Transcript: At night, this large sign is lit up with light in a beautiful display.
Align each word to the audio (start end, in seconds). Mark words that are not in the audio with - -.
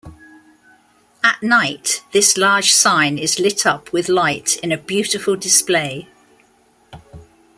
At 1.23 1.43
night, 1.43 2.01
this 2.11 2.35
large 2.35 2.71
sign 2.71 3.19
is 3.19 3.37
lit 3.39 3.67
up 3.67 3.93
with 3.93 4.09
light 4.09 4.57
in 4.63 4.71
a 4.71 4.77
beautiful 4.79 5.35
display. 5.35 6.09